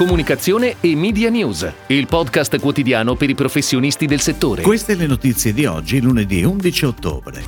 [0.00, 4.62] Comunicazione e Media News, il podcast quotidiano per i professionisti del settore.
[4.62, 7.44] Queste le notizie di oggi, lunedì 11 ottobre.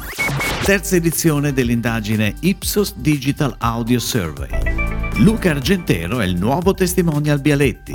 [0.62, 4.50] Terza edizione dell'indagine Ipsos Digital Audio Survey.
[5.20, 7.94] Luca Argentero è il nuovo testimonial Bialetti.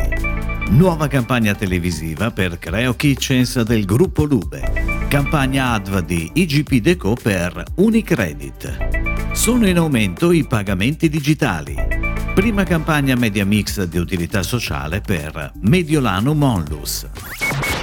[0.69, 5.05] Nuova campagna televisiva per Creo Kitchens del gruppo Lube.
[5.07, 9.33] Campagna ADVA di IGP Deco per Unicredit.
[9.33, 11.96] Sono in aumento i pagamenti digitali.
[12.37, 17.07] Prima campagna Media Mix di utilità sociale per Mediolano Monlus.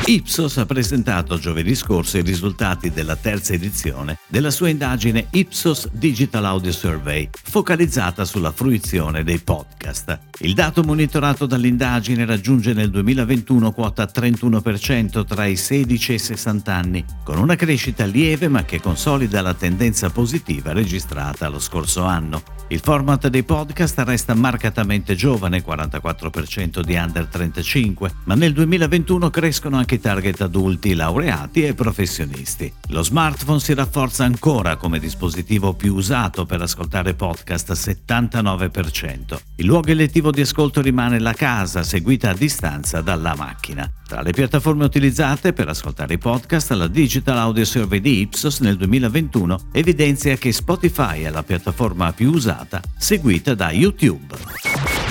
[0.06, 6.44] Ipsos ha presentato giovedì scorso i risultati della terza edizione della sua indagine Ipsos Digital
[6.44, 10.18] Audio Survey, focalizzata sulla fruizione dei podcast.
[10.40, 16.74] Il dato monitorato dall'indagine raggiunge nel 2021 quota 31% tra i 16 e i 60
[16.74, 22.42] anni, con una crescita lieve ma che consolida la tendenza positiva registrata lo scorso anno.
[22.68, 29.76] Il format dei podcast resta marcatamente giovane, 44% di under 35, ma nel 2021 crescono
[29.76, 32.72] anche i target adulti, laureati e professionisti.
[32.88, 39.38] Lo smartphone si rafforza ancora come dispositivo più usato per ascoltare podcast, 79%.
[39.56, 43.90] Il luogo elettivo di ascolto rimane la casa, seguita a distanza dalla macchina.
[44.06, 48.76] Tra le piattaforme utilizzate per ascoltare i podcast, la Digital Audio Survey di Ipsos nel
[48.76, 54.83] 2021 evidenzia che Spotify è la piattaforma più usata, seguita da YouTube.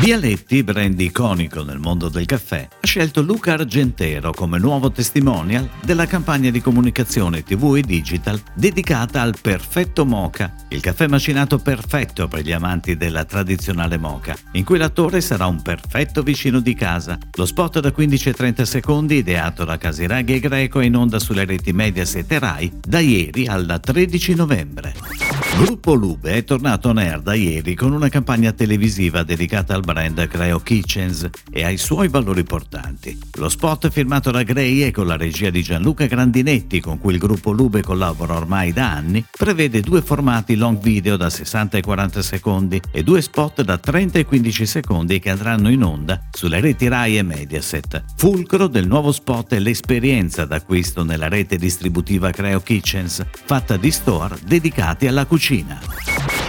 [0.00, 6.06] Bialetti, brand iconico nel mondo del caffè, ha scelto Luca Argentero come nuovo testimonial della
[6.06, 12.42] campagna di comunicazione TV e digital dedicata al perfetto mocha, il caffè macinato perfetto per
[12.42, 17.16] gli amanti della tradizionale mocha, in cui l'attore sarà un perfetto vicino di casa.
[17.34, 21.72] Lo spot da 15-30 secondi, ideato da Casiraghi e Greco, è in onda sulle reti
[21.72, 25.23] Mediaset e Rai da ieri al 13 novembre.
[25.56, 30.26] Gruppo Lube è tornato on air da ieri con una campagna televisiva dedicata al brand
[30.26, 33.16] Creo Kitchens e ai suoi valori portanti.
[33.34, 37.20] Lo spot firmato da Gray e con la regia di Gianluca Grandinetti, con cui il
[37.20, 42.20] gruppo Lube collabora ormai da anni, prevede due formati long video da 60 e 40
[42.20, 46.88] secondi e due spot da 30 e 15 secondi che andranno in onda sulle reti
[46.88, 48.02] Rai e Mediaset.
[48.16, 54.36] Fulcro del nuovo spot è l'esperienza d'acquisto nella rete distributiva Creo Kitchens, fatta di store
[54.44, 56.03] dedicati alla cucina cucina.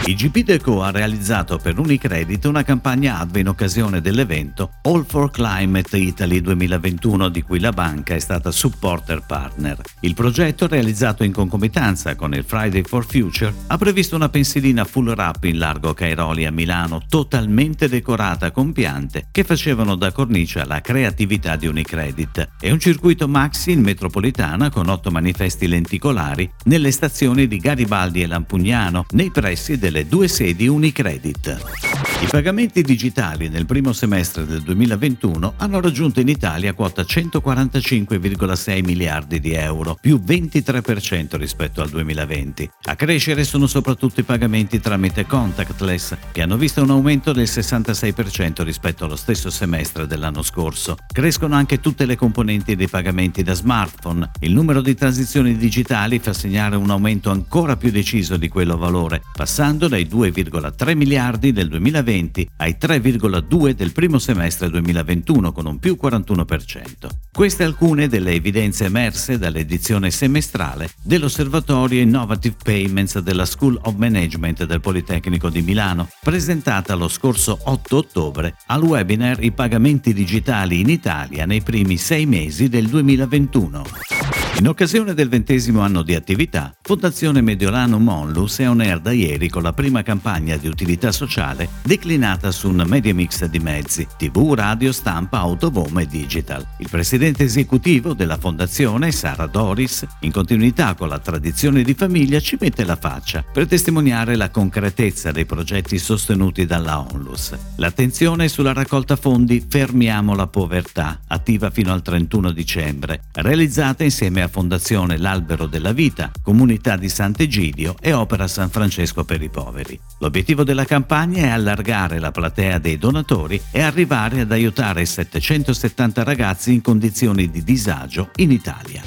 [0.07, 5.97] IGP Deco ha realizzato per Unicredit una campagna ADV in occasione dell'evento All for Climate
[5.97, 9.81] Italy 2021 di cui la banca è stata supporter partner.
[10.01, 15.07] Il progetto, realizzato in concomitanza con il Friday for Future, ha previsto una pensilina full
[15.07, 20.81] wrap in largo Cairoli a Milano totalmente decorata con piante che facevano da cornice alla
[20.81, 27.47] creatività di Unicredit e un circuito maxi in metropolitana con otto manifesti lenticolari nelle stazioni
[27.47, 32.03] di Garibaldi e Lampugnano nei pressi del delle due sedi Unicredit.
[32.22, 39.39] I pagamenti digitali nel primo semestre del 2021 hanno raggiunto in Italia quota 145,6 miliardi
[39.39, 42.69] di euro, più 23% rispetto al 2020.
[42.84, 48.63] A crescere sono soprattutto i pagamenti tramite contactless, che hanno visto un aumento del 66%
[48.63, 50.97] rispetto allo stesso semestre dell'anno scorso.
[51.05, 54.31] Crescono anche tutte le componenti dei pagamenti da smartphone.
[54.39, 59.22] Il numero di transizioni digitali fa segnare un aumento ancora più deciso di quello valore,
[59.34, 65.79] passando dai 2,3 miliardi del 2020 2020 ai 3,2 del primo semestre 2021 con un
[65.79, 67.07] più 41%.
[67.31, 74.81] Queste alcune delle evidenze emerse dall'edizione semestrale dell'Osservatorio Innovative Payments della School of Management del
[74.81, 81.46] Politecnico di Milano, presentata lo scorso 8 ottobre al webinar I pagamenti digitali in Italia
[81.46, 84.14] nei primi sei mesi del 2021.
[84.57, 89.49] In occasione del ventesimo anno di attività, Fondazione Mediolano Monlus è on air da ieri
[89.49, 94.53] con la prima campagna di utilità sociale declinata su un media mix di mezzi, tv,
[94.53, 96.66] radio, stampa, autovom e digital.
[96.77, 102.57] Il presidente esecutivo della fondazione, Sara Doris, in continuità con la tradizione di famiglia, ci
[102.57, 107.53] mette la faccia per testimoniare la concretezza dei progetti sostenuti dalla Onlus.
[107.75, 114.43] L'attenzione è sulla raccolta fondi Fermiamo la povertà, attiva fino al 31 dicembre, realizzata insieme
[114.43, 119.49] a a Fondazione L'Albero della Vita, Comunità di Sant'Egidio e Opera San Francesco per i
[119.49, 119.99] Poveri.
[120.19, 126.73] L'obiettivo della campagna è allargare la platea dei donatori e arrivare ad aiutare 770 ragazzi
[126.73, 129.01] in condizioni di disagio in Italia.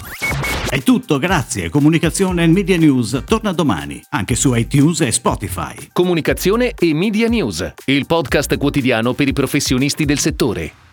[0.69, 1.71] È tutto, grazie.
[1.71, 5.75] Comunicazione e Media News torna domani, anche su iTunes e Spotify.
[5.93, 10.88] Comunicazione e Media News, il podcast quotidiano per i professionisti del settore.